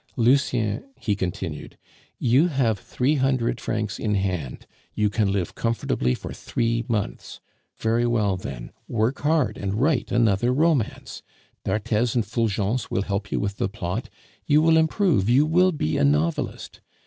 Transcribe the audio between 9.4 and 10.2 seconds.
and write